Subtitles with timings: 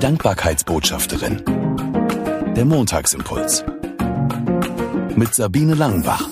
[0.00, 1.44] Dankbarkeitsbotschafterin.
[2.56, 3.62] Der Montagsimpuls.
[5.14, 6.26] Mit Sabine Langenbach.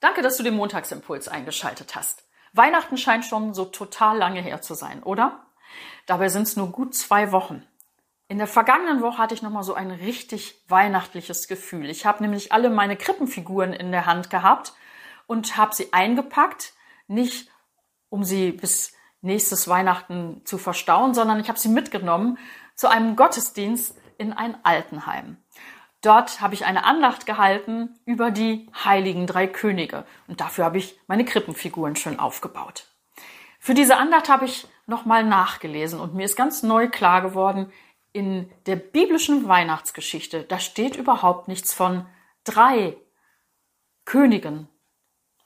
[0.00, 2.24] Danke, dass du den Montagsimpuls eingeschaltet hast.
[2.54, 5.44] Weihnachten scheint schon so total lange her zu sein, oder?
[6.06, 7.62] Dabei sind es nur gut zwei Wochen.
[8.28, 11.90] In der vergangenen Woche hatte ich nochmal so ein richtig weihnachtliches Gefühl.
[11.90, 14.72] Ich habe nämlich alle meine Krippenfiguren in der Hand gehabt
[15.26, 16.72] und habe sie eingepackt,
[17.08, 17.50] nicht
[18.08, 22.38] um sie bis nächstes Weihnachten zu verstauen, sondern ich habe sie mitgenommen
[22.74, 25.38] zu einem Gottesdienst in ein Altenheim.
[26.00, 30.98] Dort habe ich eine Andacht gehalten über die heiligen drei Könige und dafür habe ich
[31.08, 32.86] meine Krippenfiguren schön aufgebaut.
[33.58, 37.72] Für diese Andacht habe ich nochmal nachgelesen und mir ist ganz neu klar geworden,
[38.12, 42.06] in der biblischen Weihnachtsgeschichte, da steht überhaupt nichts von
[42.44, 42.96] drei
[44.04, 44.68] Königen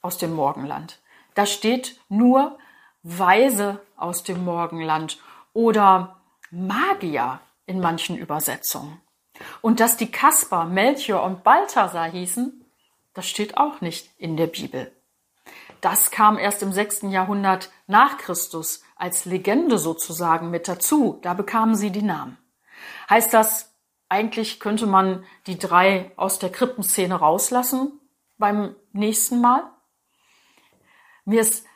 [0.00, 1.00] aus dem Morgenland.
[1.34, 2.59] Da steht nur
[3.02, 5.19] Weise aus dem Morgenland
[5.52, 6.20] oder
[6.51, 9.01] Magier in manchen Übersetzungen.
[9.61, 12.64] Und dass die Kaspar, Melchior und Balthasar hießen,
[13.14, 14.92] das steht auch nicht in der Bibel.
[15.80, 21.19] Das kam erst im sechsten Jahrhundert nach Christus als Legende sozusagen mit dazu.
[21.23, 22.39] Da bekamen sie die Namen.
[23.11, 23.75] Heißt das,
[24.08, 28.00] eigentlich könnte man die drei aus der Krippenszene rauslassen
[28.39, 29.64] beim nächsten Mal?
[31.25, 31.67] Mir ist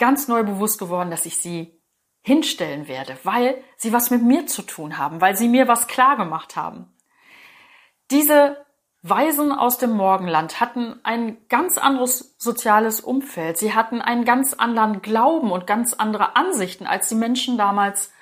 [0.00, 1.80] ganz neu bewusst geworden, dass ich sie
[2.22, 6.16] hinstellen werde, weil sie was mit mir zu tun haben, weil sie mir was klar
[6.16, 6.92] gemacht haben.
[8.10, 8.66] Diese
[9.02, 13.56] Weisen aus dem Morgenland hatten ein ganz anderes soziales Umfeld.
[13.56, 18.12] Sie hatten einen ganz anderen Glauben und ganz andere Ansichten als die Menschen damals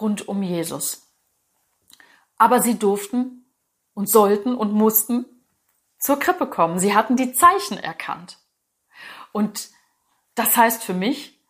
[0.00, 1.12] rund um Jesus.
[2.38, 3.52] Aber sie durften
[3.92, 5.26] und sollten und mussten
[5.98, 6.78] zur Krippe kommen.
[6.78, 8.38] Sie hatten die Zeichen erkannt.
[9.32, 9.68] Und
[10.36, 11.40] das heißt für mich,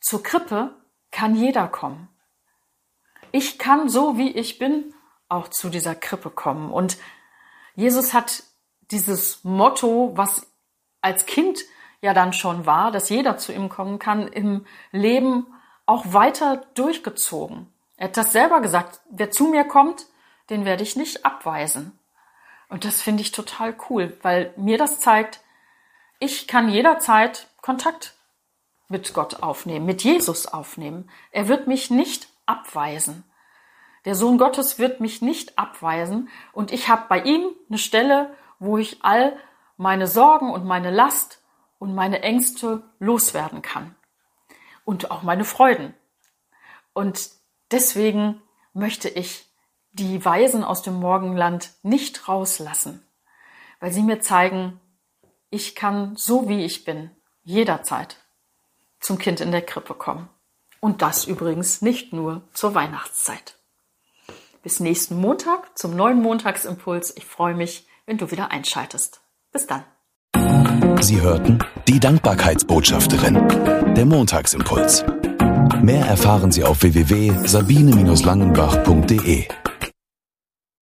[0.00, 0.76] zur Krippe
[1.10, 2.08] kann jeder kommen.
[3.32, 4.94] Ich kann so wie ich bin
[5.28, 6.72] auch zu dieser Krippe kommen.
[6.72, 6.96] Und
[7.74, 8.44] Jesus hat
[8.90, 10.46] dieses Motto, was
[11.00, 11.60] als Kind
[12.00, 15.46] ja dann schon war, dass jeder zu ihm kommen kann, im Leben
[15.86, 17.72] auch weiter durchgezogen.
[17.96, 20.06] Er hat das selber gesagt, wer zu mir kommt,
[20.50, 21.98] den werde ich nicht abweisen.
[22.68, 25.40] Und das finde ich total cool, weil mir das zeigt,
[26.18, 28.14] ich kann jederzeit Kontakt
[28.88, 31.10] mit Gott aufnehmen, mit Jesus aufnehmen.
[31.30, 33.24] Er wird mich nicht abweisen.
[34.04, 38.76] Der Sohn Gottes wird mich nicht abweisen und ich habe bei ihm eine Stelle, wo
[38.76, 39.36] ich all
[39.76, 41.42] meine Sorgen und meine Last
[41.78, 43.94] und meine Ängste loswerden kann.
[44.84, 45.94] Und auch meine Freuden.
[46.92, 47.30] Und
[47.70, 48.42] deswegen
[48.74, 49.46] möchte ich
[49.92, 53.06] die Weisen aus dem Morgenland nicht rauslassen,
[53.80, 54.80] weil sie mir zeigen,
[55.48, 57.10] ich kann so wie ich bin,
[57.42, 58.23] jederzeit
[59.04, 60.28] zum Kind in der Krippe kommen.
[60.80, 63.56] Und das übrigens nicht nur zur Weihnachtszeit.
[64.62, 67.14] Bis nächsten Montag zum neuen Montagsimpuls.
[67.16, 69.20] Ich freue mich, wenn du wieder einschaltest.
[69.52, 69.84] Bis dann.
[71.00, 75.04] Sie hörten die Dankbarkeitsbotschafterin, der Montagsimpuls.
[75.82, 79.48] Mehr erfahren Sie auf www.sabine-langenbach.de.